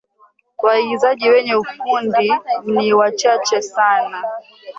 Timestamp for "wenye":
1.29-1.55